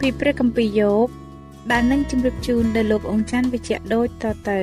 [0.00, 1.08] ពីព្រះគម្ពីរយោប
[1.70, 4.60] ដែលនឹងជម្រាបជូនដល់លោកអង្ចាន់វិជ្ជៈដូចតទៅ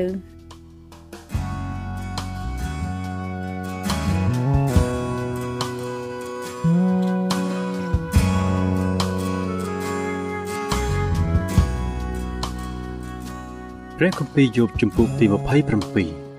[13.98, 16.34] ព្រះគម្ពីរយោបជំពូកទី27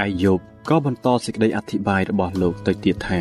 [0.00, 0.38] អាយោប
[0.68, 3.20] ក៏បន្តសេចក្តីអធិប្បាយរបស់លោកទៅទៀតថា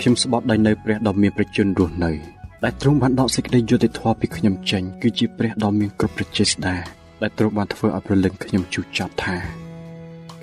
[0.00, 6.76] ខ្ញុំស្បត់ដោយនៅព្រះដ៏មានប្រជញ្ញរស់នៅ ដែលទ្រង់បានដកសេចក្តីយុត្តិធម៌ពីខ្ញុំចេញគឺជាព្រះដ៏មានគ្រប់ប្រជាស្ដា
[7.22, 9.36] ដែលទ្រង់បានធ្វើឲ្យប្រលឹងខ្ញុំជូរចត់ថា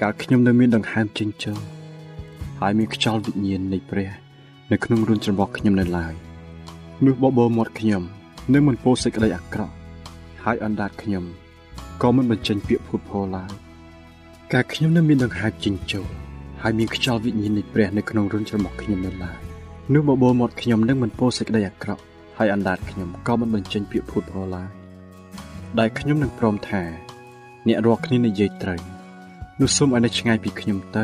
[0.01, 1.57] កាលខ្ញុំនៅមានដង្ហើមចិញ្ចឹម
[2.59, 4.09] ហើយមានខ្យល់វិញ្ញាណនៃព្រះ
[4.71, 6.13] នៅក្នុងរួនច្រមុះខ្ញុំនៅឡើយ
[7.05, 8.03] នោះបបោមាត់ខ្ញុំ
[8.53, 9.73] នឹងមិនពោសេចក្តីអាក្រក់
[10.43, 11.23] ហើយអណ្ដាតខ្ញុំ
[12.01, 13.51] ក៏មិនបញ្ចេញពាក្យភូតភរឡើយ
[14.53, 16.05] កាលខ្ញុំនៅមានដង្ហើមចិញ្ចឹម
[16.61, 19.44] ហើយមានខ្យល់វិញ្ញាណនៃព្រះនៅក្នុងរួនច្រមុះខ្ញុំនៅឡើយ
[19.93, 22.01] នោះបបោមាត់ខ្ញុំនឹងមិនពោសេចក្តីអាក្រក់
[22.37, 24.69] ហើយអណ្ដាតខ្ញុំក៏មិនបញ្ចេញពាក្យភូតភរឡើយ
[25.79, 26.83] ដែលខ្ញុំនឹងព្រមថា
[27.67, 28.79] អ្នករាល់គ្នានិយាយត្រូវ
[29.61, 31.03] នោះសូមឲ្យនៅឆ្ងាយពីខ្ញុំទៅ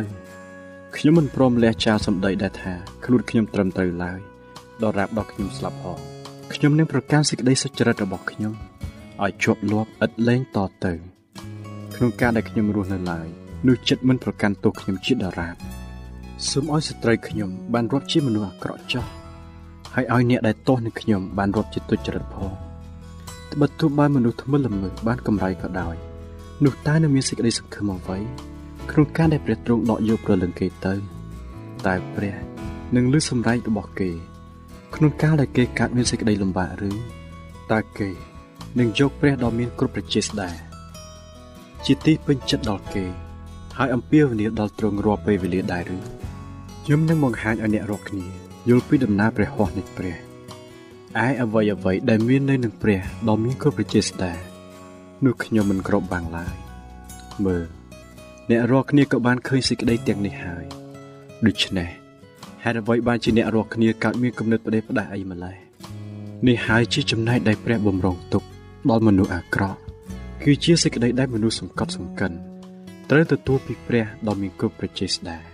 [0.95, 2.73] ខ្ញុំមិនព្រមលះចោលសម្ដីដែលថា
[3.05, 4.19] ខ្លួនខ្ញុំត្រឹមត្រូវឡើយ
[4.81, 6.01] ដល់រាប់ដល់ខ្ញុំស្លាប់អស់
[6.53, 8.53] ខ្ញុំនឹងប្រកាន់សេចក្តីសុចរិតរបស់ខ្ញុំ
[9.23, 10.93] ឲ្យជាប់លាប់ឥតលែងតទៅ
[11.95, 13.27] ក្នុងការដែលខ្ញុំរស់នៅឡើយ
[13.67, 15.80] នោះចិត្តមិនប្រកាន់ទោសខ្ញុំជាដរាប
[16.49, 19.05] សូមឲ្យស្ត្រីខ្ញុំបានរាប់ជាមនុស្សអាក្រក់ចោះ
[19.95, 22.51] ហើយឲ្យអ្នកដែលទាស់នឹងខ្ញុំបានរាប់ជាទុច្ចរិតផង
[23.51, 25.95] ត្បិតទោះបីមនុស្សថ្មិលល្មើសបានកម្រៃក៏ដោយ
[26.63, 28.17] នោះតើនៅមានសេចក្តីសង្ឃឹមអ្វី
[28.91, 30.93] ក្នុងការដែលព្រះទ្រង់ដកយកប្រលឹងគេទៅ
[31.85, 32.35] តែព្រះ
[32.95, 34.09] នឹងលឺសម្រែករបស់គេ
[34.95, 36.91] ក្នុងកាលដែលគេកើតមានសេចក្តីលំបាកឬ
[37.71, 38.09] តើគេ
[38.79, 40.49] នឹងយកព្រះដ៏មានគ្រប់ប្រជាស្ដា
[41.85, 43.05] ជាទីពេញចិត្តដល់គេ
[43.77, 46.20] ហើយអំពាវនាវដល់ទ្រង់រាល់ពេលវេលាដែរឬ
[46.85, 48.27] ខ្ញុំនឹងបង្ហាញឲ្យអ្នករាល់គ្នា
[48.69, 50.15] យល់ពីដំណើរព្រះហស្ថនៃព្រះ
[51.25, 54.33] ឯអ្វីអ្វីដែលមាននៅនឹងព្រះដ៏មានគ្រប់ប្រជាស្ដា
[55.25, 56.55] នោះខ្ញុំមិនក្របបាំងឡើយ
[57.45, 57.65] មើល
[58.49, 60.65] អ្នករាល់គ្នាក៏បានឃើញសេចក្តីទាំងនេះហើយ
[61.45, 61.89] ដូច្នេះ
[62.63, 65.55] ហេតុអ្វីបានជាអ្នករាល់គ្នាកើតមានគំនិតផ្ដេសផ្ដាសអីម្ល៉េះ
[66.47, 68.43] នេះហើយជាចំណែកដែលព្រះបំរុងទុក
[68.89, 69.79] ដល់មនុស្សអាក្រក់
[70.43, 72.31] គឺជាសេចក្តីដែលមនុស្សសង្កត់សង្កិន
[73.09, 75.50] ត្រូវទទួលពីព្រះដ៏មានគ្រប់ប្រជាស្ដា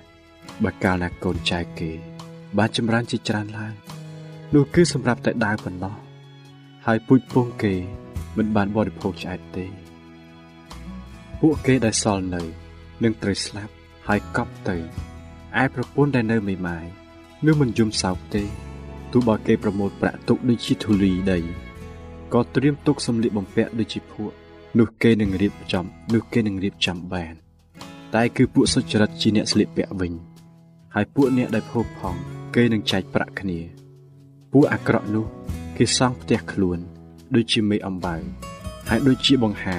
[0.63, 1.91] បើកាលណាកូនចៅគេ
[2.57, 3.73] បានចម្រើនជាច្រើនឡើង
[4.53, 5.95] នោះគឺសម្រាប់តែដើរប៉ុណ្ណោះ
[6.85, 7.73] ហើយពូជពងគេ
[8.37, 9.65] មិនបានបរិភោគឆ្អែតទេ
[11.41, 12.41] ពួកគេដែលសល់នៅ
[13.03, 13.73] នឹងត្រូវស្លាប់
[14.07, 14.77] ហើយកប់ទៅ
[15.61, 16.85] ឯប្រពន្ធដែលនៅមេម៉ាយ
[17.45, 18.43] នឹងមិនយំសោកទេ
[19.11, 21.39] ទោះបើគេប្រមូលប្រាក់ទុកដូចជាធូលីដី
[22.33, 24.33] ក៏ត្រៀមទុកសម្លៀកបំពាក់ដូចជាភក់
[24.79, 27.33] នោះគេនឹងរៀបចំនោះគេនឹងរៀបចំបាន
[28.15, 30.13] តែគឺពួកសុចរិតជាអ្នកស្លៀកពាក់វិញ
[30.99, 32.15] ហើយពួកអ្នកដែលភោគផង
[32.55, 33.59] គេនឹងចែកប្រាក់គ្នា
[34.51, 35.25] ពួកអាក្រក់នោះ
[35.77, 36.79] គេសង់ផ្ទះខ្លួន
[37.35, 38.15] ដូចជាមេអំបៅ
[38.89, 39.77] ហើយដូចជាបង្ហា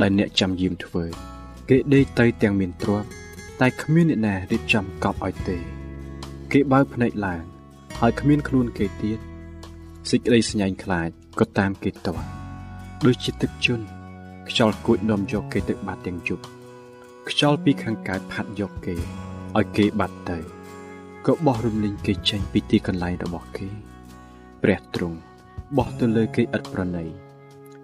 [0.00, 1.04] ដែលអ្នកចាំយាមធ្វើ
[1.68, 3.08] គេដេកទៅទាំងមានទ្រព្យ
[3.60, 5.56] តែគ្មានអ្នកណារៀបចំកប់ឲ្យទេ
[6.52, 7.42] គេបើកភ្នែកឡើង
[7.98, 9.18] ហើយគ្មានខ្លួនគេទៀត
[10.10, 11.08] សេចក្តីស្ញែងខ្លាច
[11.38, 12.26] ក៏តាមគេតន់
[13.06, 13.84] ដូចជាទឹកជន់
[14.48, 16.44] ខ្យល់គួចនាំយកគេទៅបាត់ទាំងយប់
[17.28, 18.96] ខ្យល់ពីខាងកើតផាត់យកគេ
[19.56, 20.55] ឲ្យគេបាត់ទៅ
[21.26, 23.68] ក៏បោះរំលីងគេចេញពីទីកន្លែងរបស់គេ
[24.62, 25.18] ព្រះទ្រង់
[25.76, 27.04] បោះទៅលើគេឥតប្រណី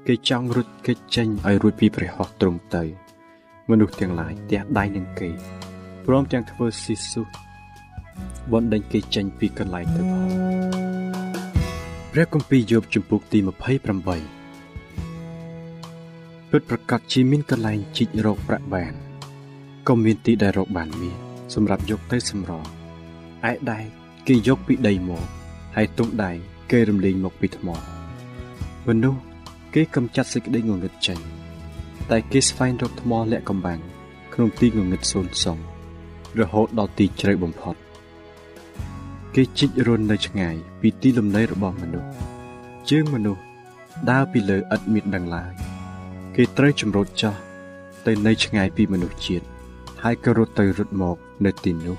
[0.06, 2.82] គេចង់រត់គេចចេញឲ្យរួចពីព្រះហស្ថទ្រង់ទៅ
[3.70, 5.30] មនុស្សទាំងឡាយទះដៃនឹងគេ
[6.06, 7.22] ព្រមទាំងធ្វើស៊ីស៊ូ
[8.52, 10.28] បណ្ដេញគេចេញពីកន្លែងទៅផង
[12.12, 13.50] ព្រះគម្ពីរយោបជំពូកទី28
[16.50, 18.92] ពិតប្រកបជាមានកន្លែងជីករកប្រាក់បាន
[19.88, 21.18] ក៏មានទីដែលរកបានមាន
[21.54, 22.66] សម្រាប់យកទៅសម្រង
[23.50, 23.80] ឯដៃ
[24.26, 25.24] គេយកពីដីមក
[25.76, 26.30] ហើយទង់ដៃ
[26.70, 27.68] គេរំលែងមកពីថ្ម
[28.88, 29.20] មនុស្ស
[29.74, 31.18] គេកំចាត់សេចក្តីងងឹតចេញ
[32.10, 33.80] តែគេស្វែងរកថ្មលាក់កំបាំង
[34.34, 35.58] ក្នុងទីងងឹតសូន្យសង
[36.38, 37.76] រហូតដល់ទីជ្រៅបំផុត
[39.34, 42.10] គេជីករន់នៅឆ្ងាយពីទីលំនៅរបស់មនុស្ស
[42.90, 43.42] ជើងមនុស្ស
[44.10, 45.52] ដើរពីលើឥតមានដឹងឡើយ
[46.36, 47.34] គេត្រូវចម្រូតចោះ
[48.06, 49.46] ទៅនៅឆ្ងាយពីមនុស្សជាតិ
[50.02, 51.96] ហើយក៏រត់ទៅរត់មកនៅទីនោះ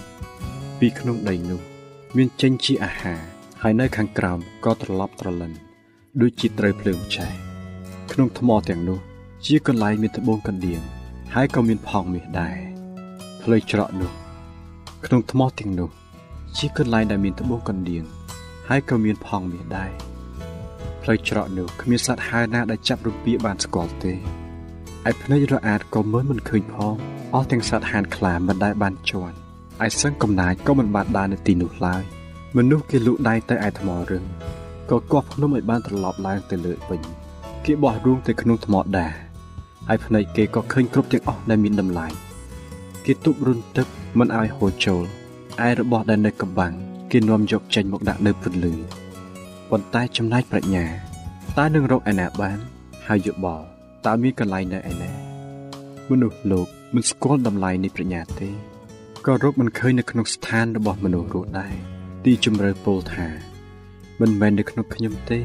[0.86, 1.62] ពីក្នុងដីនោះ
[2.18, 3.22] មានចេញជាអាហារ
[3.62, 5.52] ហើយនៅខាងក្រោមក៏ត្រឡប់ត្រលិន
[6.22, 7.32] ដូចជាត្រូវភ្លើងឆេះ
[8.12, 9.00] ក្នុងថ្មទាំងនោះ
[9.46, 10.82] ជាកន្លែងមានត្បូងកណ្ដៀង
[11.34, 12.58] ហើយក៏មានផងមាសដែរ
[13.42, 14.12] ផ្លូវច្រកនោះ
[15.06, 15.90] ក្នុងថ្មទាំងនោះ
[16.58, 18.04] ជាកន្លែងដែលមានត្បូងកណ្ដៀង
[18.70, 19.92] ហើយក៏មានផងមាសដែរ
[21.02, 24.14] ផ្លូវច្រកនោះគ្មានសត្វហើរណាដែលចាប់រំពាបានស្គាល់ទេ
[25.10, 26.96] ឯភ្នែករអាតក៏មើលមិនឃើញផង
[27.34, 29.43] អស់ទាំងសត្វហានខ្លាមិនដែលបានជន់
[29.86, 32.04] ឯសឹងកំណាចក៏មិនបានដើរនៅទីនោះឡើយ
[32.58, 34.24] មនុស្សគេលូកដៃទៅឯថ្មរឹង
[34.90, 37.02] ក៏កោះភ្នំឲ្យបានត្រឡប់ឡើងទៅលើវិញ
[37.66, 39.08] គេបោះរូងទៅក្នុងថ្មដា
[39.90, 42.08] ហើយភ្នែកគេក៏ឃើញគ្រប់ទាំងអស់ដែលមានតម្លៃ
[43.06, 43.88] គេទប់រុនទឹក
[44.20, 45.04] មិនឲ្យហូរចូល
[45.68, 46.74] ឯរបស់ដែលនៅកំបាំង
[47.12, 48.74] គេនាំយកចេញមកដាក់នៅពន្លឺ
[49.70, 50.86] ប៉ុន្តែចំណែកប្រាជ្ញា
[51.58, 52.58] តើនឹងរកឯណាបាន
[53.08, 53.66] ហើយយោបល់
[54.06, 55.12] តើមានកន្លែងនៅឯណា
[56.10, 58.50] មនុស្សលោកមិនស្គាល់តម្លៃនៃប្រាជ្ញាទេ
[59.28, 61.74] ក៏រកមិនឃើញនៅក្នុងស្ថានរបស់មនុស្សរស់ដែរ
[62.26, 63.28] ទីជម្រៅពោលថា
[64.22, 65.40] មិនមែននៅក្នុងខ្ញុំទេ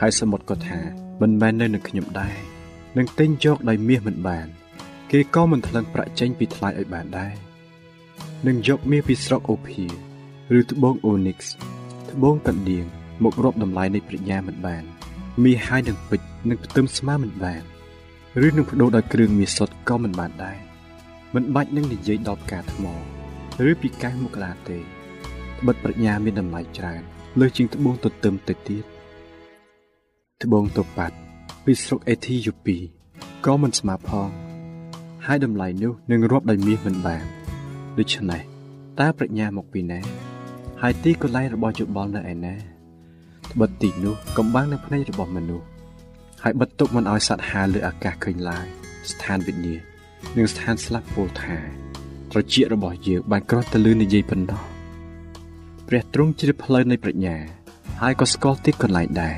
[0.00, 0.80] ហើយសមុទ្រក៏ថា
[1.22, 2.36] មិនមែននៅនឹងខ្ញុំដែរ
[2.96, 4.46] នឹងទិញយកដោយមាសមិនបាន
[5.10, 7.34] គេក៏មិនថ្លឹងប្រាក់ចេញពីថ្លៃឲ្យបានដែរ
[8.46, 9.84] នឹងយកមាសពីស្រុកអូភី
[10.58, 11.54] ឬត្បូងអូនីកส์
[12.10, 12.84] ត្បូងកណ្ដៀង
[13.24, 14.84] មករាប់តម្លៃនៃប្រាជ្ញាមិនបាន
[15.42, 17.62] មាសហើយនឹងពេជ្រនឹងផ្ទឹមស្មើមិនបាន
[18.46, 20.67] ឬនឹងបដូរដោយគ្រឿងមាសសុទ្ធក៏មិនបានដែរ
[21.34, 22.84] មិនបាច់នឹងនិយាយដល់ផ្កាថ្ម
[23.68, 27.02] ឬពីកែវមកក្លាទេត្បិតប្រាជ្ញាមានតម្លៃច្រើន
[27.40, 28.84] លើសជាងត្បូងទទឹមទៅទៀត
[30.42, 31.16] ត្បូងតូប៉ាត់
[31.64, 32.76] ពីស្រុកអេធីយ៉ូពី
[33.44, 34.28] ក៏មិនស្មើផង
[35.26, 37.24] ហើយតម្លៃនោះនឹងរាប់ដោយមាសមិនបាន
[37.98, 38.42] ដូច្នេះ
[39.00, 40.00] តើប្រាជ្ញាមកពីណា
[40.82, 42.54] ហើយទីកន្លែងរបស់យោបល់នៅឯណា
[43.50, 45.66] ត្បិតទីនោះកំបាំងនៅភ្នែករបស់មនុស្ស
[46.42, 48.66] ហើយបិទទុកមិនឲ្យសត្វហាលើអាកាសឃើញឡើយ
[49.10, 49.76] ស្ថានវិញ្ញា
[50.36, 51.56] និងស្ថានស្លាប់ពោលថា
[52.32, 54.62] ត្រចៀករបស់យើងបានក្រោះទៅលឺនិយាយប៉ុណ្ណោះ
[55.88, 57.36] ព្រះទ្រង់ជ្រាបផ្លូវនៃប្រាជ្ញា
[58.00, 59.36] ហើយក៏ស្គាល់ទីកន្លែងដែរ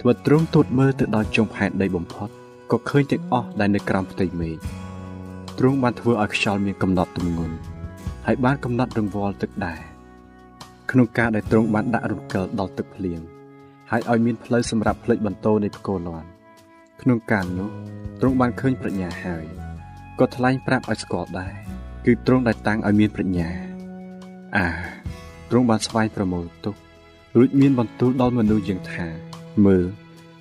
[0.00, 2.28] ត្បិតទ្រង់ទូតមើលទៅដល់ចុងផែនដីបំផុត
[2.70, 4.56] ក៏ឃើញទាំងអស់ដែលនៅក្រោមផ្ទៃមេឃ
[5.58, 7.56] ទ្រង់បានធ្វើឲ្យខ្យល់មានកំណត់ទម្ងន់
[8.26, 9.80] ហើយបានកំណត់រង្វាល់ទឹកដែរ
[10.90, 13.20] ក្នុងការដែលទ្រង់បានដាក់រំកិលដល់ទឹកភ្លៀង
[13.90, 16.28] ហើយឲ្យមានផ្លូវសម្រាប់ផ្លេចបន្ទោនៃផ្គរលាន់
[17.02, 17.70] ក្នុងការនោះ
[18.20, 19.44] ទ្រង់បានឃើញប្រាជ្ញាហើយ
[20.18, 21.52] ក៏ថ្លែងប្រាប់ឲ្យស្គាល់ដែរ
[22.06, 23.50] គឺទ្រង់ដែលតាំងឲ្យមានប្រាជ្ញា
[24.56, 24.66] អា
[25.50, 26.74] ទ្រង់បានស្វែងប្រមូលទុក
[27.38, 29.06] រួចមានបន្ទូលដល់មនុស្សយ៉ាងថា
[29.66, 29.84] មើល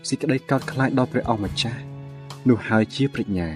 [0.10, 1.82] សេចក្តីកោតខ្លាចដល់ព្រះអង្គម្ចាស់
[2.48, 3.50] នោះហើយជាប្រាជ្ញា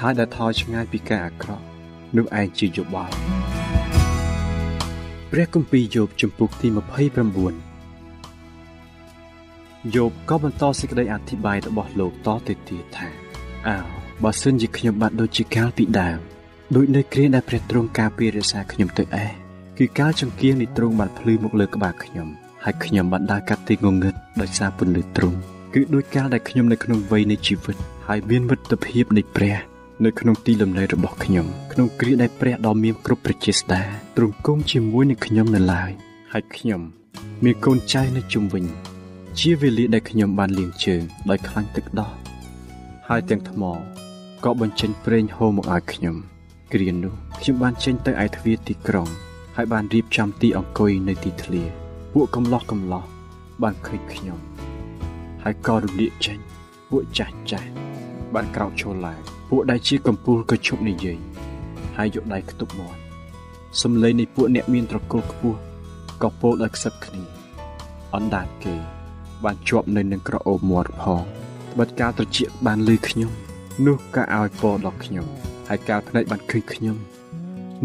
[0.00, 1.64] ហើយដែលថយឆ្ងាយពីការអាក្រក់
[2.16, 3.14] នោះឯងជាយោបល់
[5.30, 6.74] ព្រះគម្ពីរយោបជំពូកទី29
[9.94, 13.08] យោបក៏បន្តសេចក្តីអធិប្បាយរបស់លោកតទៅទៀតថា
[13.68, 13.78] អើ
[14.24, 16.18] បើសិនជាខ្ញុំបានដូចជាកាលពីដើម
[16.76, 19.32] ដូចនៅគ្រាដែលព្រះទ្រង់ការពាររក្សាខ្ញុំទៅឯង
[19.78, 22.28] គឺកាលចង្គៀងនៃទ្រង់បានភ្លឺមកលើក្បាលខ្ញុំ
[22.64, 25.38] ហើយខ្ញុំបានដើរកាត់ទីងងឹតដោយសារពន្លឺទ្រង់
[25.74, 27.76] គឺដូចកាលដែលខ្ញុំនៅក្នុងវ័យនៃជីវិត
[28.08, 29.56] ហើយមានមិត្តភាពនៃព្រះ
[30.04, 33.82] នៅក្នុងទីលំនៅរបស់ខ្ញុំក្នុងគ្រាដែលព្រះដ៏មានគ្រប់ប្រជាស្ដា
[34.16, 35.90] ទ្រង់គង់ជាមួយនឹងខ្ញុំនៅឡើយ
[36.32, 36.80] ហើយខ្ញុំ
[37.44, 38.64] មានកូនចៅនៅជុំវិញ
[39.38, 42.12] ជាវេលាដែលខ្ញុំបានលាងជើងដោយខ្លាញ់ទឹកដោះ
[43.08, 43.62] ហើយទាំងថ្ម
[44.44, 46.16] ក៏បញ្ចេញប្រេងហូរមកឲ្យខ្ញុំ
[46.72, 49.08] គ្រានោះខ្ញុំបានចេញទៅឯទ្វារទីក្រុង
[49.56, 51.62] ហើយបានរៀបចំទីអង្គុយនៅទីធ្លា
[52.12, 53.04] ពួកកំឡោះកំឡោះ
[53.62, 54.38] បានឃើញខ្ញុំ
[55.42, 56.38] ហើយក៏រំលាកចេញ
[56.90, 57.68] ពួកចាស់ចាស់
[58.34, 59.20] បានក្រោកឈរឡើង
[59.50, 61.18] ពួកដែលជាកំពូលក៏ឈប់និយាយ
[61.96, 62.98] ហើយយកដៃខ្ទប់មាត់
[63.82, 65.58] សំឡេងនៃពួកអ្នកមានត្រកូលខ្ពស់
[66.22, 67.22] ក៏ពោលដល់ខ្សឹបគ្នា
[68.14, 68.74] អណ្ដាតគេ
[69.44, 71.22] បានជាប់នៅនឹងក្រអូបមាត់ផង
[71.72, 73.32] ត្បិតការត្រជាក់បានលឺខ្ញុំ
[73.86, 75.26] នោះក៏ឲ្យពរដល់ខ្ញុំ
[75.68, 76.96] ហើយការភ្នែកបានឃើញខ្ញុំ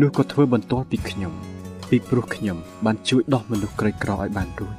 [0.02, 1.34] នោះក៏ធ្វើបន្ទាល់ពីខ្ញុំ
[1.90, 4.76] ពីព្រោះខ្ញុំបានជួយដោះមនុស្សក្រីក្រឲ្យបានរួច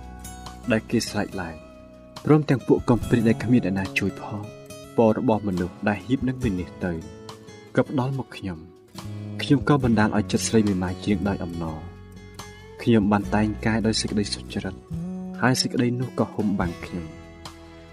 [0.73, 1.55] ដែលគេស្រែកឡើង
[2.25, 4.43] ព្រមទាំងពួកកំព្រាដែលគ្មានអ្នកណាជួយផង
[4.97, 6.97] ពររបស់មនុស្សដែលហៀបនឹងវិនិច្ឆ័យ
[7.75, 8.59] ទៅក៏ផ្ដល់មកខ្ញុំ
[9.43, 11.79] ខ្ញុំក៏បណ្ដាលឲ្យចិត្តស្រីមេម៉ាយជាងដោយអំណរ
[12.83, 14.75] ខ្ញុំបានតែងកាយដោយសេចក្តីសុចរិត
[15.41, 17.05] ហើយសេចក្តីនោះក៏ហុំបាំងខ្ញុំ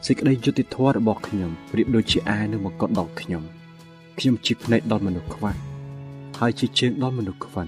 [0.07, 3.43] សេចក្តីយុត្តិធម៌របស់ខ្ញុំប្រៀបដូចជាអានៅមកកត់ដល់ខ្ញុំ
[4.19, 5.55] ខ្ញុំជាភ្នែកដល់មនុស្សខ្វះ
[6.39, 7.67] ហើយជាជើងដល់មនុស្សខ្វិន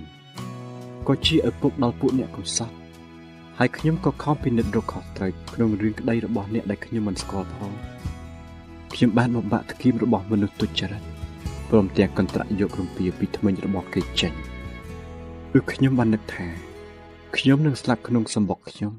[1.07, 2.75] ក៏ជាឪពុកដល់ពួកអ្នកកំសត់
[3.57, 7.71] ហើយខ្ញុំក៏ខំពិនិត្យរកខុសត្រូវក្នុងរឿងក្តីរបស់អ្នកដែលខ្ញុំមិនស្គាល់ផង
[8.93, 11.01] ខ្ញុំបានបំបាក់ធ្គៀមរបស់មនុស្សទុច្ចរិត
[11.69, 14.33] ព្រមទាំងកន្ត្រាក់យករំពាពីថ្មិញរបស់គេចេញ
[15.57, 16.47] ឬខ្ញុំបាននឹកថា
[17.37, 18.91] ខ្ញុំនឹងស្លាប់ក្នុងសម្បុកខ្ញុំ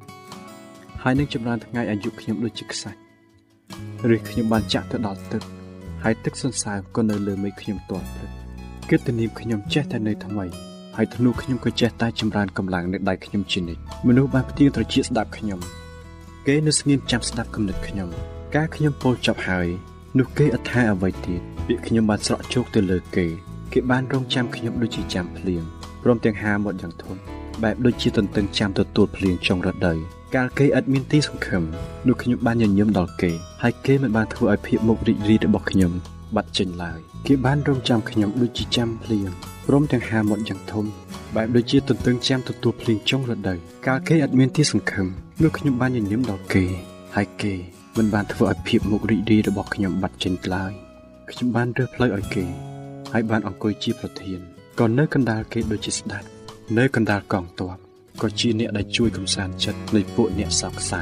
[1.02, 3.05] ហើយនឹងចម្រើនថ្ងៃអាយុខ្ញុំដូចជាខ្សាច់
[4.14, 5.42] ឬខ្ញុំបានចាក់ទៅដល់ទឹក
[6.04, 8.30] ហើយទឹកសន្សើមក៏នៅលើមេខ្ញុំទាល់ព្រឹក
[8.88, 10.46] គិតទៅនាមខ្ញុំចេះតែនៅថ្មី
[10.96, 15.60] ហើយធ្នូខ្ញុំក៏ចេះតែចម្រើនកម្លាំងនៅដៃខ្ញុំជានិច្ចមនុស្សបានផ្ទៀងត្រចៀកស្ដាប់ខ្ញុំ
[16.46, 18.08] គេនៅស្ងៀមចាំស្ដាប់គំនិតខ្ញុំ
[18.56, 19.68] ការខ្ញុំពោលចប់ហើយ
[20.18, 23.26] នោះគេអត់ថាអ្វីទៀតពាក្យខ្ញុំបានស្រក់ជោគទៅលើគេ
[23.72, 25.62] គេបានរងចាំខ្ញុំដូចជាចាំភ្លៀង
[26.02, 27.20] ព្រមទាំងហាមាត់យ៉ាងធន់
[27.62, 29.98] បែបដូចជាទន្ទឹងចាំទទួលភ្លៀងចុងរដូវ
[30.34, 31.62] កាលគេឥតមានទីសង្ឃឹម
[32.06, 33.32] នោះខ្ញុំបានញញឹមដល់គេ
[33.62, 35.92] ហើយគេមិនបានធ្វើឲ្យភាពមុខរីករាយរបស់ខ្ញុំ
[36.36, 39.28] បាត់ចេញឡើយគេបានរងចាំខ្ញុំដូចជាចាំភ្លៀង
[39.66, 40.84] ព្រមទាំងហាមាត់យ៉ាងធំ
[41.36, 45.06] បែបដូចជាទន្ទឹងចាំទទួលភ្លៀងចុងរដូវកាលគេឥតមានទីសង្ឃឹម
[45.42, 46.64] នោះខ្ញុំបានញញឹមដល់គេ
[47.14, 47.54] ហើយគេ
[47.96, 50.72] មិនបានធ្វើឲ្យភាពមុខរីករាយរបស់ខ្ញុំបាត់ចេញឡើយ
[51.30, 52.44] ខ្ញុំបានរើសផ្លូវឲ្យគេ
[53.12, 54.40] ហើយបានអង្គុយជាប្រធាន
[54.78, 56.35] ក៏នៅកណ្ដាលគេដូចជាស្ដេច
[56.74, 57.76] នៅកណ្ដាលកងទ័ព
[58.22, 61.00] ក៏ជាអ្នកដែលជួយកំសាន្តចិត្តនៃពួកអ្នកសោកសៅ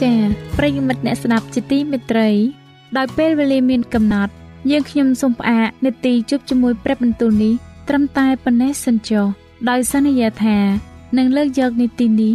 [0.00, 2.30] ចា៎ប្រិយមិត្តអ្នកស្ដាប់ជាទីមេត្រី
[2.96, 4.32] ដោយពេលវេលាមានកំណត់
[4.70, 7.54] យើងខ្ញុំសូមផ្អាកនេតិជប់ជាមួយព្រឹបបន្ទូលនេះ
[7.88, 9.26] ត្រឹមតែប៉ុណ្ណេះសិនចុះ
[9.68, 10.58] ដោយសន្យាថា
[11.16, 12.34] នឹងលើកយកនីតិនេះ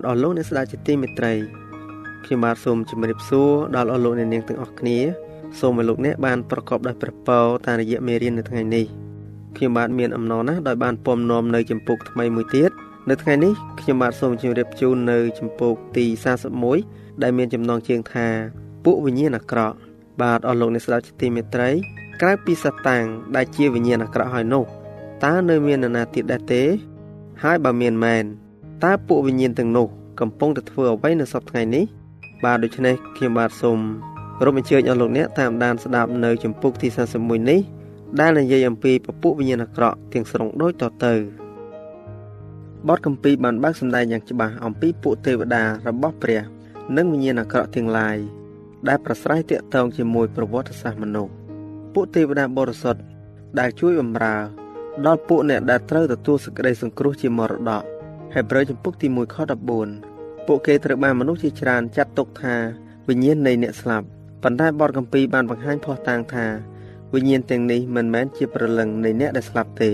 [0.00, 1.32] បាទអស់លោកអ្នកស្ដាប់ជាទីមេត្រី
[2.24, 4.98] ខ្ញុំបាទសូមជម្រាបសួរដល់អស់លោកអ្នកនាងទាំងអស់គ្នា
[5.60, 8.86] សូមឲ្យលោកអ្នកបានប្រកបដោយព្រះពរតាមរយៈមេរៀននៅថ្ងៃនេះ
[9.56, 12.70] ខ្ញុំបាទមានអំណរណាស់ដោយបានពំនាំនៅចម្ពោះថ្មីមួយទៀត
[13.10, 16.06] នៅថ្ងៃនេះខ្ញុំបាទសូមជម្រាបជូននៅចម្ពោះទី
[16.64, 18.26] 41ដែលមានចំណងជើងថា
[18.84, 19.76] ពួកវិញ្ញាណអាក្រក់
[20.22, 21.70] បាទអស់លោកអ្នកស្ដាប់ជាទីមេត្រី
[22.20, 23.04] ក្រៅពីសតាំង
[23.36, 24.64] ដែលជាវិញ្ញាណអាក្រក់ហើយនោះ
[25.24, 26.62] តើនៅមាននរណាទៀតដែរទេ
[27.42, 28.24] ហើយបើមានមែន
[28.84, 29.86] តើពួកវិញ្ញាណទាំងនោះ
[30.20, 31.84] កំពុងតែធ្វើអ្វីនៅសប្តាហ៍ថ្ងៃនេះ
[32.44, 33.78] បាទដូច្នេះខ្ញុំបាទសូម
[34.44, 37.60] រំអញ្ជើញអស់លោកអ្នកតាមដានស្ដាប់នៅចម្ពោះទី41នេះ
[38.20, 41.14] ដែលនិយាយអំពីពពួកវិញ្ញាណអាក្រក់ទាំងស្រុងដូចតទៅ
[42.88, 46.40] បទកម្ពីបានបើកសម្ដែងយ៉ាងច្បាស់អំពីពួកទេវតារបស់ព្រះ
[46.96, 48.16] និងវិញ្ញាណអាក្រក់ទាំងឡាយ
[48.88, 51.32] ដែលប្រស្រ័យតាក់ទងជាមួយប្រវត្តិសាស្ត្រមនុស្ស
[51.94, 53.00] ពួកទេវតាបរិសុទ្ធ
[53.58, 54.36] ដែលជួយបម្រើ
[55.06, 57.82] ដល់ពួកអ្នកដែលត្រូវទទួលសេចក្តីសង្គ្រោះជាមរតក
[58.34, 59.36] ហេព្រើរចំពុកទី1ខ
[59.92, 62.54] 14ពួកគេត្រូវបានមនុស្សជាច្រើនចាត់ទុកថា
[63.08, 64.06] វិញ្ញាណនៃអ្នកស្លាប់
[64.42, 66.46] ប៉ុន្តែបទកម្ពីបានបង្ហាញភ័ស្តុតាងថា
[67.14, 69.90] វិញ្ញាណទាំងនេះមិនមែនជាព្រលឹងនៃអ្នកដែលស្លាប់ទេ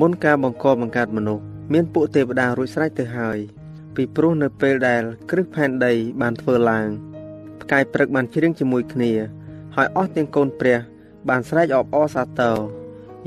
[0.00, 3.38] មុនការបង្កបង្កើតមនុស្សមានពួកទេវតារួចស្រេចទៅហើយ
[3.94, 6.88] ពីព្រោះនៅពេលដែលគ្រឹះផែនដីបានធ្វើឡើង
[7.62, 9.12] ផ្កាយព្រឹកបានច្រៀងជាមួយគ្នា
[9.76, 10.78] ហើយអស់ទាំងកូនព្រះ
[11.28, 12.56] បានស្រែកអបអរសាទរ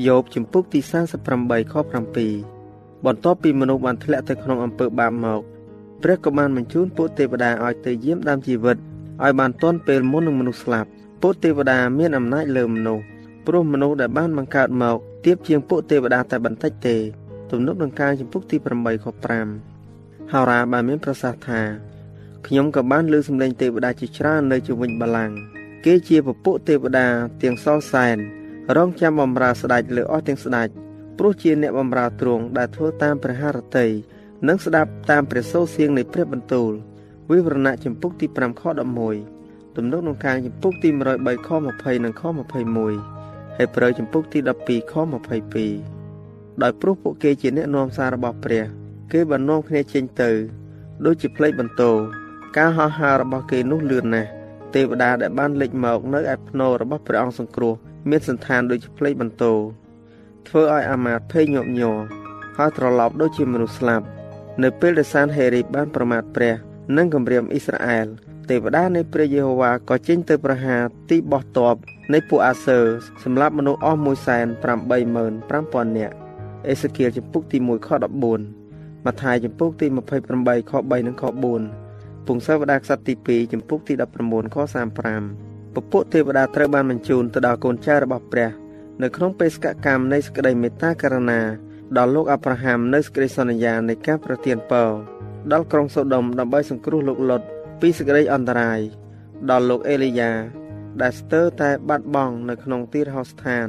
[0.08, 0.79] យោបជំពូកទី
[1.25, 2.59] 38ខ7
[3.06, 5.41] បន្ទាប់ពីមនុស្សបានធ្លាក់ទៅក្នុងអំពើបាបមក
[6.03, 8.77] ព្រះក៏បានបញ្ជូនពួកទេវតាឲ្យទៅយាមដាំជីវិត
[9.24, 10.89] ឲ្យបានទាន់ពេលមុននឹងមនុស្សស្លាប់
[11.22, 13.03] ពួកទេវតាមានអំណាចលើមនុស្ស
[13.46, 16.96] ព្រោះមនុស្សដែលបានបង្កើតមកទៀបជាងពួកទេវតាតែបន្តិចទេ
[17.51, 19.06] ទំនុកនឹងការចំពុកទី8ខ
[19.68, 21.62] 5ហោរាបានមានប្រសាសន៍ថា
[22.48, 25.36] ខ្ញុំក៏បានលើសំឡេងទេវតាជាច្រើននៅជុំវិញបល្ល័ង្ក
[25.86, 27.08] គេជាពពួកទេវតា
[27.41, 28.18] ទាំងសសែន
[28.75, 30.70] រងចាំបំរើស្ដេចលើអស់ទាំងស្ដេច
[31.21, 33.88] ព្រោះជាអ្នកបំរើទ្រង់ដែលធ្វើតាមព្រះハរតី
[34.47, 36.71] និងស្ដាប់តាមព្រះសូរសៀងនៃព្រះបន្ទូល
[37.31, 38.63] វិវរណៈចម្ពុកទី5ខ
[39.19, 42.23] 11ទំនុកក្នុងការចម្ពុកទី103ខ20និងខ
[42.89, 44.93] 21ហើយប្រើចម្ពុកទី12ខ
[45.77, 48.63] 22ដោយព្រោះពួកគេជាអ្នកនាំសាររបស់ព្រះ
[49.11, 50.31] គេបាននាំគ្នាចេញទៅ
[51.05, 51.91] ដូចជាផ្លេចបន្ទោ
[52.57, 54.29] ការហោះហើររបស់គេនោះលឿនណាស់
[54.75, 57.73] ទេវតាដែលបានលេចមកនៅឯភ្នោរបស់ព្រះអង្គសង្គ្រោះ
[58.09, 59.53] មានសន្តានដូចជាផ្លេចបន្ទោ
[60.50, 61.98] ធ្វើឲ្យអាមាតភ័យញាប់ញ័រ
[62.58, 64.06] ហើយត្រឡប់ដូចជាមនុស្សស្លាប់
[64.63, 66.53] នៅពេលដែលសានហេរីបានប្រមាថព្រះ
[66.98, 68.08] និងគម្រាមអ៊ីស្រាអែល
[68.50, 71.75] ទេវតានៃព្រះយេហូវ៉ាក៏ចេញទៅប្រហារទីបោះតប
[72.13, 72.79] នៃពួកអាសឺ
[73.24, 76.15] សម្រាប់មនុស្សអស់185,000នាក់
[76.68, 77.89] អេសេគៀលចំពុកទី1ខ
[78.48, 79.88] 14ម៉ាថាយចំពុកទី
[80.29, 81.24] 28ខ3និងខ
[81.75, 84.58] 4ពងសាវតាក្សត្រទី2ចំពុកទី19ខ
[85.15, 88.50] 35ពពួកទេវតាត្រូវបានបញ្ជូនទៅដល់កូនចៅរបស់ព្រះ
[89.03, 91.41] នៅក្នុងបេសកកម្មនៃសេចក្តីមេត្តាករុណា
[91.98, 94.89] ដល់លោកអាប់រ៉ាហាំនៅសេចក្តីសន្យានៃការប្រទានពរ
[95.51, 97.41] ដល់ក្រុងសូដុំដើម្បីសង្គ្រោះលោកលុត
[97.82, 98.79] ពីសេចក្តីអន្តរាយ
[99.50, 100.32] ដល់លោកអេលីយ៉ា
[101.01, 103.68] ដែលស្ទើរតែបាត់បង់នៅក្នុងទីរហោស្ថាន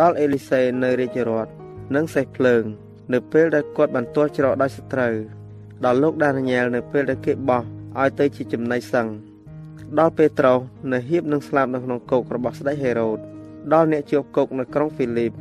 [0.00, 1.50] ដល់អេលីសេនៅរាជរដ្ឋ
[1.94, 2.64] និងសេះភ្លើង
[3.12, 5.14] នៅពេលដែលគាត់បានទាល់ច្រកដោយសត្រូវ
[5.84, 7.62] ដល់លោកដានីយ៉ែលនៅពេលដែលគេបោះ
[8.00, 9.06] ឲ្យទៅជាចំណៃសឹង
[9.98, 10.58] ដល់ពេត្រុស
[10.92, 13.20] នៅហៀបនឹងស្លាប់នៅក្នុងគុករបស់ស្ដេចហេរ៉ូត
[13.72, 15.32] ដល់អ្នកជាប់គុកនៅក្រុងហ្វីលីប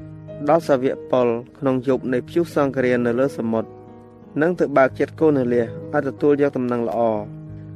[0.50, 1.28] ដល់សាវកប៉ុល
[1.60, 3.70] ក្នុងយប់នៃព្យុះសង្គ្រាមនៅលើសមុទ្រ
[4.42, 7.00] និងទៅបើកចិត្តកូនលាឲ្យទទួលយកដំណឹងល្អ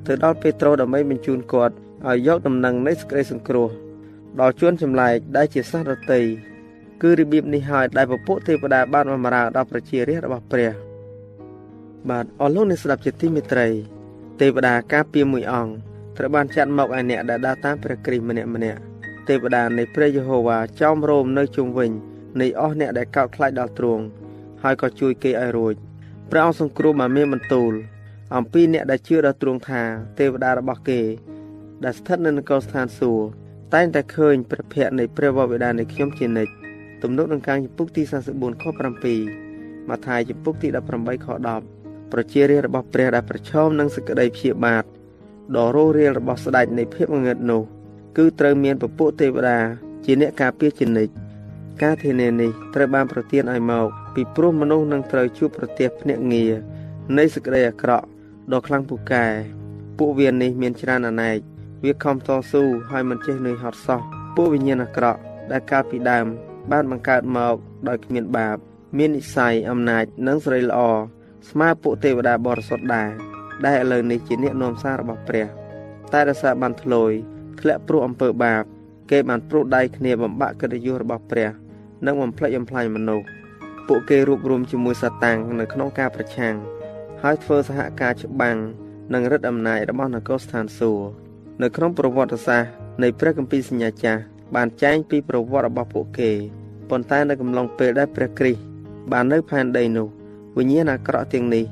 [0.08, 1.76] ទៅដល់ពេត្រុសដើម្បីបញ្ជូនគាត់
[2.08, 3.70] ឲ្យយកដំណឹងនៃសេចក្តីសង្គ្រោះ
[4.40, 6.22] ដល់ជួនចម្លែកដែលជាសាសរតី
[7.02, 10.72] គឺរបៀបនេះហើយដែលពពួកទេវតាបានបម្រើដល់ប្រជារាស្ត្ររបស់ព្រះ
[12.10, 13.68] បាទអស់លោកអ្នកស្ដាប់ជាទីមេត្រី
[14.42, 15.74] ទេវតាការពារមួយអង្គ
[16.18, 18.82] ត្រូវបានចាត់មកឲ្យអ្នកដែលដើរតាមព្រះគ្រីស្ទម្នាក់ម្នាក់
[19.30, 21.92] ទេវតានៃព្រះយេហូវ៉ាចោមរោមនៅជុំវិញ
[22.42, 24.04] នៃអស់អ្នកដែលកោតខ្លាចដល់ទ្រង់
[24.64, 25.76] ហើយក៏ជួយគេឲ្យរួច
[26.32, 27.74] ព្រះអង្គសង្គ្រោះមកមានបន្ទូល
[28.36, 29.82] អំពីអ្នកដែលជឿដល់ទ្រង់ថា
[30.20, 31.02] ទេវតារបស់គេ
[31.84, 33.26] ដែលស្ថិតនៅនគរស្ថានសួគ៌
[33.74, 36.54] តែងតែឃើញព្រះភ័ក្ត្រនៃព្រះវរបិតានៃខ្ញុំជានិច្ច
[37.04, 38.64] ទំនុកនឹងកាងចំពុកទី44ខ
[39.28, 41.28] 7ម៉ាថាយចំពុកទី18ខ
[41.70, 44.84] 10ប្រជារាស្ត្ររបស់ព្រះដែលប្រឈមនឹងសេចក្តីព្យាបាទ
[45.56, 47.64] ដ៏រស់រាលរបស់ស្ដេចនៃភាពងងឹតនោះ
[48.18, 49.60] គឺត្រូវមានពពួកទេវតា
[50.06, 51.14] ជាអ្នកការពារជានិច្ច
[51.82, 56.54] ការធានានេះត្រូវបានប្រទានឲ្យមកពីព្រោះមនុស្សនឹងត្រូវជួបប្រទះភ្នាក់ងារ
[57.18, 58.06] នៃសេចក្តីអាក្រក់
[58.52, 59.26] ដ៏ខ្លាំងពូកែ
[59.98, 61.38] ពួកវានេះមានច្រើនអណែក
[61.84, 64.02] វាខំតស៊ូហើយមិនចេះនឿយហត់សោះ
[64.36, 65.20] ពួកវិញ្ញាណអាក្រក់
[65.52, 66.26] ដែលកាលពីដើម
[66.72, 67.56] បានបង្កើតមក
[67.88, 68.58] ដោយគ្មានបាប
[68.98, 70.80] មាននិស័យអំណាចនិងសេរីល្អ
[71.50, 73.10] ស្មើពួកទេវតាបរិសុទ្ធដែរ
[73.66, 75.48] ដែលឥឡូវនេះជាអ្នកនាំសាររបស់ព្រះ
[76.14, 77.12] តែរសារបានធ្លយ
[77.64, 78.64] ធ្លាក់ព្រោះអំពើបាប
[79.12, 81.50] គេបានព្រួតដៃគ្នាបំបាក់កិត្តិយសរបស់ព្រះ
[82.06, 83.28] និងបំផ្លិចបំផ្លាញមនុស្ស
[83.88, 86.56] ពួកគេរួបរวมជាមួយសាតាំងនៅក្នុងការប្រឆាំង
[87.22, 88.58] ហើយធ្វើសហការច្បាំង
[89.14, 91.08] នឹងរិទ្ធអំណាចរបស់នគរស្ថានសួគ៌
[91.62, 92.70] នៅក្នុងប្រវត្តិសាស្ត្រ
[93.04, 94.22] នៃព្រះគម្ពីរសញ្ញាចាស់
[94.56, 96.32] បានចែងពីប្រវត្តិរបស់ពួកគេ
[96.90, 98.62] ប៉ុន្តែនៅកំឡុងពេលដែលព្រះគ្រីស្ទ
[99.12, 100.08] បាននៅផែនដីនោះ
[100.58, 101.66] វិញ្ញាណអាក្រក់ទាំងនេះ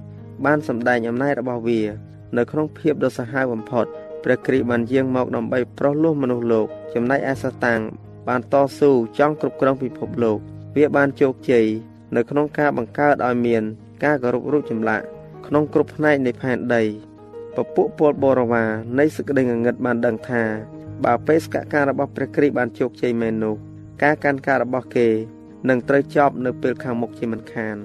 [0.45, 1.81] បានសម្ដែងអំណាចរបស់វា
[2.37, 3.85] នៅក្នុងភាពដ៏សាហាវបំផុត
[4.23, 7.81] ព្រះគ្រីស្ទបានយាងមកដើម្បីប្រោះលោះមនុស្សលោក ចំណែកឯសាតាំង
[8.27, 10.37] បានតស៊ូចង់គ្រប់គ្រងពិភពលោក
[10.75, 11.65] វាបានជោគជ័យ
[12.15, 13.63] នៅក្នុងការបង្កើតឲ្យមាន
[14.03, 15.05] ការគោរពរូបចម្លាក់
[15.47, 16.83] ក្នុងគ្រប់ផ្នែកនៃផែនដី
[17.55, 20.43] ពពួកពលបរិវារនៃសក្តិងងឹតបានដឹងថា
[21.05, 23.55] បើបេសកកម្មរបស់ព្រះគ្រីស្ទបានជោគជ័យមែននោះ
[24.03, 25.07] ការកាន់ការរបស់គេ
[25.69, 27.77] នឹងត្រូវចប់នៅពេលខាងមុខជាមិនខាន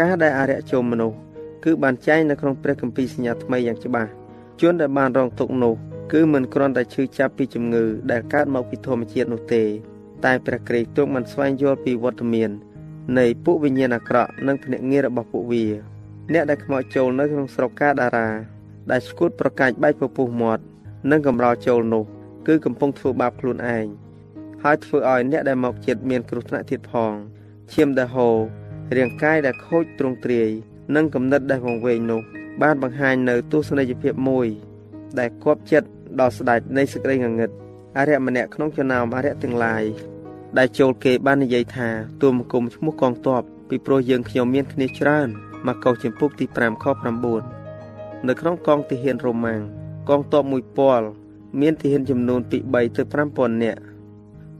[0.00, 1.16] ការដែលអរិយជនមនុស្ស
[1.64, 4.10] គឺបានចែងនៅក្នុងព្រះគម្ពីរសញ្ញាថ្មីយ៉ាងច្បាស់
[4.60, 5.74] ជនដែលបានរងទុក្ខនោះ
[6.12, 9.62] គឺមិនគ្រាន់តែឈឺចាប់ពីជំងឺដែលកើតមកពីធម្មជាតិនោះទេ
[10.24, 12.50] តែព្រះគ្រីស្ទទ្រង់បានស្វែងយល់ពីវត្តមាន
[13.18, 15.64] នៃពួកវិញ្ញាណអាក្រក់និងភ្នាក់ងាររបស់ពួកវា
[16.32, 18.28] អ្នកដែលខ្មោចចូលនៅក្នុងស្រុកកាដារ៉ា
[18.90, 20.62] ដែលស្គួតប្រកាច់បែកពពុះមាត់
[21.10, 22.04] និងកំរោលចូលនោះ
[22.46, 23.86] គឺកំពុងធ្វើបាបខ្លួនឯង
[24.62, 27.12] ហើយធ្វើឲ្យអ្នកដែលមកចិត្តមានគ្រោះថ្នាក់ទៀតផង
[27.72, 28.36] ឈាមដែលហូរ
[28.96, 30.50] រាងកាយដែលខូចទ្រង់ទ្រាយ
[30.94, 34.46] និងគំនិតដែលវង្វេងនោះ បានបង្ហាញនៅទស្សនីយភាពមួយ
[35.18, 35.88] ដែលគប់ចិត្ត
[36.20, 37.50] ដល់ស្ដេចនៃសេចក្តីងងឹត
[37.96, 39.84] អរិយម្នាក់ក្នុងចំណោមអរិយទាំងឡាយ
[40.58, 41.88] ដែលចូលគេបាននិយាយថា
[42.22, 45.28] ទូមគុំឈ្មោះកងទ័ពពីព្រោះយើងខ្ញុំមានគ្នាច្រើន
[45.66, 46.84] មកកោចំពុកទី5ខ
[47.56, 49.60] 9នៅក្នុងកងទាហានរ៉ូម៉ាំង
[50.08, 51.06] កងទ័ពមួយពាល់
[51.60, 53.80] មានទាហានចំនួនពី3ទៅ5000នាក់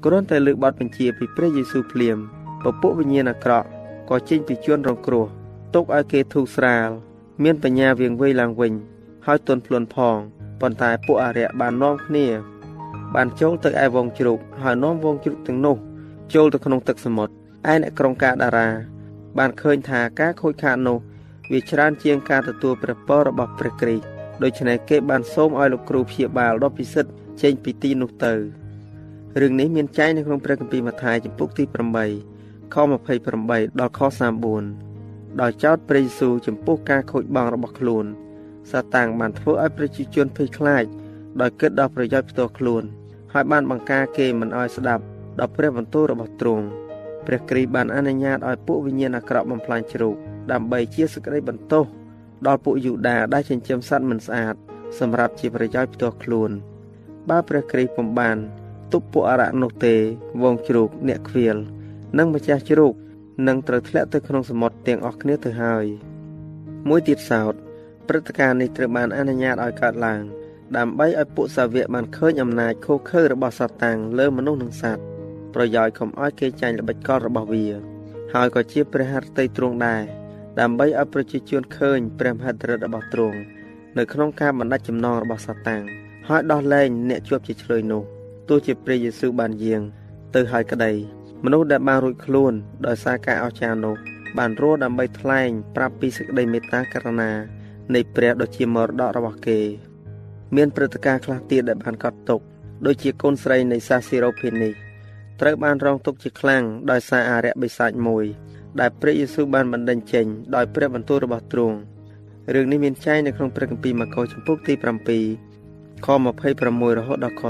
[0.04, 2.18] គ្រាន់តែលើកបទបញ្ជាពីព្រះយេស៊ូវភ្លាម
[2.62, 3.68] ពពួកវិញ្ញាណអាក្រក់
[4.10, 5.26] ក៏ចេញពីជួនរងគ្រោះ
[5.74, 6.90] ទុកឲ្យគេធូរស្រាល
[7.42, 8.72] មានបញ្ញាវៀងវៃឡើងវិញ
[9.26, 10.16] ហើយទន់ភ្លន់ផង
[10.60, 12.26] ប៉ុន្តែពួកអរិយបាននាំគ្នា
[13.14, 15.76] បានចូលទៅឯវងជ្រូកហើយនាំវងជ្រូកទាំងនោះ
[16.34, 17.32] ចូលទៅក្នុងទឹកសមុទ្រ
[17.72, 18.68] ឯអ្នកក្រុងកាដារ៉ា
[19.38, 20.98] បានឃើញថាការខូចខាតនោះ
[21.52, 24.04] វាច្រើនជាងការទទួលព្រះពររបស់ព្រះគ្រីស្ទ
[24.42, 27.10] ដូច្នេះគេបានសូមឲ្យលោកគ្រូព្យាបាលដ៏ពិសិដ្ឋ
[27.42, 28.34] ចេញពីទីនោះទៅ
[29.40, 31.64] រឿងនេះមានចែងនៅក្នុងព្រះគម្ពីរម៉ាថាយចំពុកទី
[32.18, 32.76] 8ខ
[33.26, 34.85] 28ដល់ខ34
[35.40, 38.06] ដោយចោទព្រះយេស៊ូវចំពោះការខូចបង់របស់ខ្លួន
[38.70, 40.84] សាតាំងបានធ្វើឲ្យប្រជាជនភ័យខ្លាច
[41.40, 42.82] ដោយគិតដល់ប្រយោជន៍ផ្ទាល់ខ្លួន
[43.32, 45.04] ហើយបានបង្ការគេមិនឲ្យស្ដាប់
[45.38, 46.66] ដល់ព្រះបន្ទូលរបស់ទ្រង់
[47.26, 50.14] ព្រះគ្រីស្ទបានអនុញ្ញាតឲ្យពួកវិញ្ញាណអាក្រក់បំផ្លាញជ្រូក
[50.52, 51.84] ដើម្បីជាសេចក្តីបន្ទោស
[52.46, 54.54] ដល់ពួកយូដាដែលចិញ្ចឹមសត្វមិនស្អាត
[54.98, 56.50] សម្រាប់ជាប្រយោជន៍ផ្ទាល់ខ្លួន
[57.30, 58.36] បើព្រះគ្រីស្ទពុំបាន
[58.92, 59.94] ទប់ពួកអរៈនោះទេ
[60.42, 61.56] វងជ្រូកអ្នកខ្វៀល
[62.18, 62.94] និងម្ចាស់ជ្រូក
[63.46, 65.86] នឹងត្រូវធ្លាក់ទៅក្នុងសមុទ្រទាំងអស់គ្នាទៅហើយ
[66.88, 67.54] មួយទៀតសោត
[68.08, 70.22] ព្រឹត្តិការណ៍នេះត្រូវបានអនុញ្ញាតឲ្យកើតឡើង
[70.76, 75.02] ដើម្បីឲ្យពួកសាវកបានឃើញអំណាចខុសខើរបស់សាតាំងលើមនុស្សនិងសត្វ
[75.54, 77.66] ប្រយោជន៍កុំឲ្យគេចាញ់ល្បិចកលរបស់វា
[78.34, 80.02] ហើយក៏ជាព្រះハរតីទ្រង់ដែរ
[80.60, 83.38] ដើម្បីឲ្យប្រជាជនឃើញព្រះមហិទ្ធិឫទ្ធិរបស់ទ្រង់
[83.98, 85.82] នៅក្នុងការបណ្ដាច់ចំណងរបស់សាតាំង
[86.28, 88.02] ហើយដោះលែងអ្នកជាប់ជាឆ្លើយនោះ
[88.48, 89.82] ទោះជាព្រះយេស៊ូវបានយាង
[90.34, 90.92] ទៅហើយក្តី
[91.44, 92.52] មនុស្សដែលបានរួចខ្លួន
[92.86, 93.96] ដោយសារការអស្ចារ្យនោះ
[94.38, 97.30] បានរស់ដើម្បីថ្លែងប្រាប់ពីសេចក្តីមេត្តាករុណា
[97.94, 99.60] នៃព្រះដ៏ជាមរតករបស់គេ
[100.56, 102.40] មានព្រឹត្តិការណ៍ខ្លះទៀតដែលបានកត់ទុក
[102.86, 104.70] ដូចជាកូនស្រីនៃសាស៊ីរ៉ូភីនី
[105.40, 108.24] ត្រូវបានរងទុកជាខ្លាំងដោយសារអារៈបិសាចមួយ
[108.80, 111.76] ដែលព្រះយេស៊ូវបានបណ្ដេញចេញដោយព្រះបន្ទូលរបស់ទ្រង់
[112.54, 114.74] រឿងនេះមានចែងនៅក្នុងព្រះគម្ពីរម៉ាកុសចំពុកទី
[115.40, 116.08] 7ខ
[116.52, 117.42] 26រហូតដល់ខ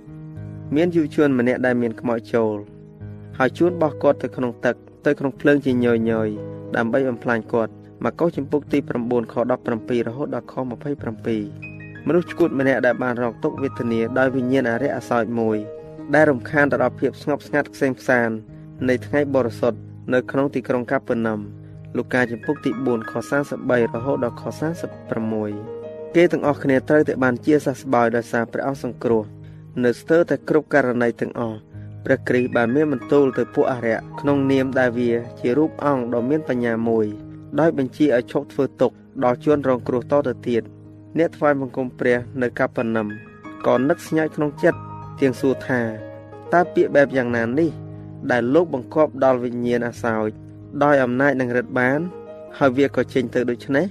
[0.00, 2.77] 30មានយុវជនម្នាក់ដែលមានខ្មោចចូល
[3.40, 6.28] ហើយជួនបោះគាត់ទៅក្នុងទឹកទៅក្នុងភ្លើងជាញយញយ
[6.76, 7.72] ដើម្បីបំផ្លាញគាត់
[8.04, 9.34] ម៉ាកុសចំពុកទី9ខ
[9.72, 10.54] 17រហូតដល់ខ
[11.30, 15.58] 27មនុស្សឈួតម្នាក់ដែលបានរងទុក្ខវេទនាដោយវិញ្ញាណអរិយអសោចមួយ
[16.14, 18.30] ដែលរំខានទៅដល់ភាពស្ងប់ស្ងាត់ខ្សែងផ្សាន
[18.88, 19.78] នៃថ្ងៃបរិសុទ្ធ
[20.14, 21.40] នៅក្នុងទីក្រុងកាពឺណាំ
[21.96, 23.12] លូកាចំពុកទី4ខ
[23.56, 24.42] 43រហូតដល់ខ
[25.28, 29.24] 46គេទាំងអស់គ្នាត្រូវតែបានជាសះស្បើយដោយសារព្រះអង្គសង្គ្រោះ
[29.84, 31.58] នៅស្ទើរតែគ្រប់ករណីទាំងអស់
[32.10, 37.06] ព្រះគ្រីស្ទបានមានបន្ទូលទៅពួកអរិយក្នុងនាមដែលវាជារូបអង្គដ៏មានបញ្ញាមួយ
[37.60, 38.92] ដោយបញ្ជាឲ្យឈប់ធ្វើទុក
[39.24, 40.62] ដល់ជនរងគ្រោះតទៅទៀត
[41.18, 43.06] អ្នកថ្វាយបង្គំព្រះនៅកាប៉ាណាំ
[43.66, 44.78] ក៏នឹកស្ញាច់ក្នុងចិត្ត
[45.20, 45.80] ទៀងសួរថា
[46.52, 47.70] តើពាក្យបែបយ៉ាងណានេះ
[48.30, 50.28] ដែលលោកបង្កប់ដល់វិញ្ញាណអាសោច
[50.84, 52.00] ដោយអំណាចនឹងរិទ្ធបាន
[52.58, 53.86] ហើយវាក៏ចេញទៅដូចនេះ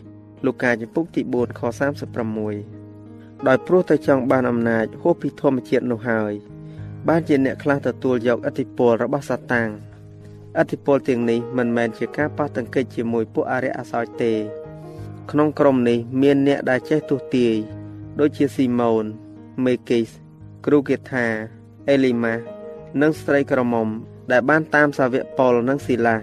[0.45, 1.61] លូកាចំពុកទី4ខ
[2.35, 6.33] 36ដោយព្រោះតែចង់បានអំណាចហួសពីធម្មជាតិនោះហើយ
[7.07, 9.69] បានជាអ្នកខ្លះទទួលយកឥទ្ធិពលរបស់សាតាំង
[10.61, 14.33] ឥទ្ធិពលទាំងនេះមិនមែនជាការប៉ះទង្គិចជាមួយពួកអរិយអសោចទេ
[15.31, 17.53] ក្នុងក្រុមនេះមានអ្នកដែលចេះទស្សទាយ
[18.19, 19.05] ដូចជាស៊ីម៉ូន
[19.65, 20.09] មេគីស
[20.65, 21.25] គ្រូកេថា
[21.89, 22.35] អេលីម៉ា
[23.01, 23.87] និងស្ត្រីក្រមុំ
[24.31, 26.17] ដែលបានតាមសាវកប៉ុលនិងស៊ីឡា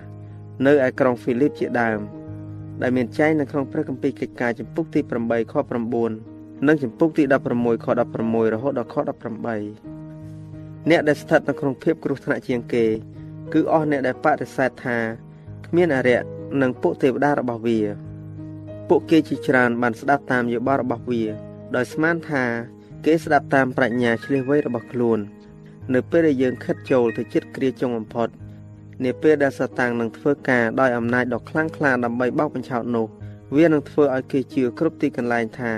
[0.67, 2.01] នៅឯក្រុងហ្វីលីបជាដើម
[2.83, 5.55] ដែលមានចែងនៅក្នុងព្រះគម្ពីរកិច្ចការចំពុកទី8ខ
[6.11, 7.23] 9និងចំពុកទី
[7.55, 7.87] 16ខ
[8.21, 10.04] 16រហូតដល់ខ18
[10.91, 12.85] អ្នកដែលស្ថិតនៅក្នុងភាពគ្រោះថ្នាក់ជាងគេ
[13.53, 14.99] គឺអស់អ្នកដែលបដិសេធថា
[15.67, 16.21] គ្មានអរិយ
[16.63, 17.81] និងពួកទេវតារបស់វា
[18.89, 21.23] ពួកគេជាច្រើនបានស្ដាប់តាមយោបល់របស់វា
[21.77, 22.45] ដោយស្មានថា
[23.05, 25.19] គេស្ដាប់តាមប្រាជ្ញាឆ្លៀសវៃរបស់ខ្លួន
[25.95, 28.29] នៅពេលដែលយើងខិតចូលទៅចិត្តគ្រាចុងបំផុត
[29.05, 33.07] នាពេលដែលសាតាំងនឹងធ្វើការដោយអំណាចដ៏ខ្លាំងក្លាដើម្បីបោកបញ្ឆោតនោះ
[33.57, 35.73] វានឹងធ្វើឲ្យគេជឿគ្រប់ទីកន្លែងថា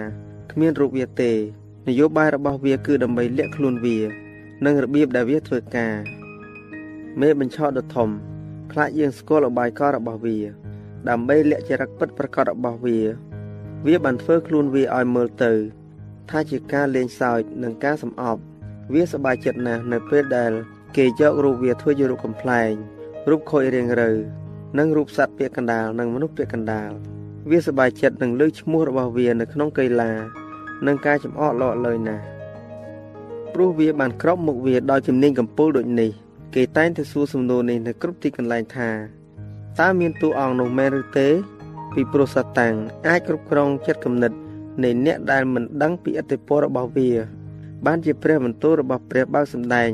[0.53, 1.33] គ្មានរូបវាទេ
[1.89, 3.99] នយោបាយរបស់វាគឺដើម្បីលាក់ខ្លួនវា
[4.65, 5.95] និងរបៀបដែលវាធ្វើការ
[7.21, 8.09] មេបញ្ឆោតដ៏ធំ
[8.73, 10.39] ខ្លាចយើងស្គាល់អបាយកលរបស់វា
[11.09, 12.99] ដើម្បីលាក់ចរិតពិតប្រកបរបស់វា
[13.87, 15.53] វាបានធ្វើខ្លួនវាឲ្យមើលទៅ
[16.31, 18.43] ថាជាការលេងសើចនិងការសំអប់
[18.95, 20.53] វាសប្បាយចិត្តណាស់នៅពេលដែល
[20.97, 22.73] គេយករូបវាធ្វើជារូបកំ pl ែង
[23.31, 24.17] រូបខូចរៀងរូវ
[24.79, 26.91] និងរូបសត្វពាកកណ្ដាលនិងមនុស្សពាកកណ្ដាល
[27.51, 30.13] វាសប្បាយចិត្តនឹងលើកឈ្មោះរបស់វានៅក្នុងកីឡា
[30.87, 32.36] និងការចំអកលក់លើយណាស់
[33.59, 36.11] ព្រោះវាបានក្របមុខវាដោយជំនាញកំពូលដូចនេះ
[36.55, 38.91] គេតែងតែសួរសំណួរនេះនៅគ្រប់ទីកន្លែងថា
[39.81, 41.29] តើមានតួអង្គនោះមែនឬទេ
[41.95, 42.75] ពីព្រោះសាតាំង
[43.09, 44.33] អាចគ្រប់គ្រងចិត្តគំនិត
[44.83, 47.11] នៃអ្នកដែលមិនដឹងពីអត្តពលរបស់វា
[47.87, 49.91] បានជាព្រះបន្ទូលរបស់ព្រះបើកសម្ដែង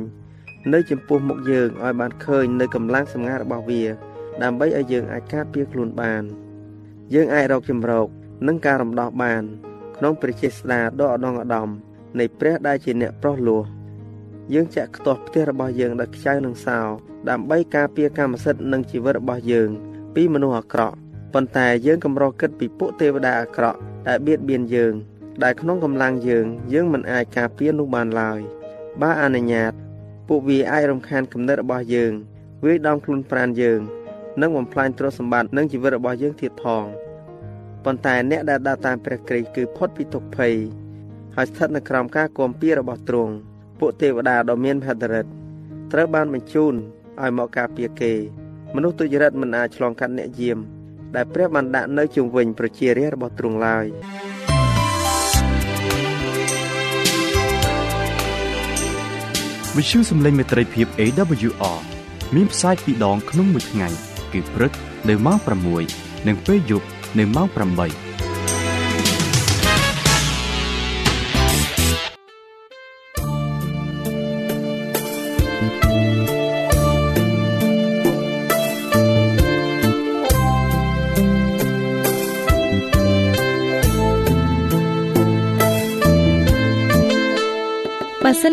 [0.72, 3.82] នៅចំពោះមុខយើងឲ្យបានឃើញនៅកម្លាំងសម្ងាត់របស់វា
[4.42, 6.22] ដើម្បីឲ្យយើងអាចការពារខ្លួនបាន
[7.14, 8.06] យើងអាចរកចម្រោក
[8.46, 9.42] និងការរំដោះបាន
[9.96, 13.62] ក្នុងព្រះចេស្តាដ៏ឧត្តមឧត្តម នៃព្រះដែលជាអ្នកប្រោះលោះ
[14.54, 16.78] យើងចាក់ខ្ទាស់ផ្ទះរបស់យើងដោយខ្ចៅនិងសោ
[17.30, 19.70] ដើម្បីការពារកម្មសិទ្ធិនិងជីវិតរបស់យើង
[20.14, 20.96] ពីមនុស្សអាក្រក់
[21.32, 24.94] ប៉ុន្តែយើងកម្រគិតពីពួកទេវតាអាក្រក់ដែលបៀតបៀនយើង
[25.42, 28.40] ដែលក្នុងកម្លាំងយើង យើងមិនអាចការពារនោះបានឡើយ
[29.00, 29.72] បើអនុញ្ញាត
[30.28, 32.12] ពួកវាអាចរំខានគំនិតរបស់យើង
[32.64, 33.80] វាយដំខ្លួនប្រាណយើង
[34.40, 36.84] និងបំផ្លាញទ្រព្យសម្បត្តិនិងជីវិតរបស់យើងទៀតផង
[37.84, 40.54] ប៉ុន្តែអ្នកដែលដើរតាមព្រះគ្រីស្ទគឺផុតពីទុក្ខភ័យ
[41.36, 43.34] ហើយស្ថិតនៅក្រោមការគាំពៀរបស់ទ្រង់
[43.80, 45.30] ពួកទេវតាដ៏មានមហិទ្ធិឫទ្ធិ
[45.92, 46.74] ត្រូវបានបញ្ជូន
[47.22, 48.12] ឲ្យមកការពារគេ
[48.74, 50.58] មនុស្សទុច្ចរិតមិនអាចឆ្លងកាត់អ្នកយាម
[51.16, 53.86] ដែលព្រះបានដាក់នៅជុំវិញប្រជារាស្ត្ររបស់ទ្រង់ឡើយ
[59.76, 61.78] វិទ្យុសំឡេងមេត្រីភាព AWR
[62.34, 63.88] មានផ្សាយពីរដងក្នុងមួយថ្ងៃ
[64.32, 64.72] គឺព្រឹក
[65.08, 65.38] នៅម៉ោង
[65.82, 66.86] 6និងពេលយប់
[67.18, 68.11] នៅម៉ោង8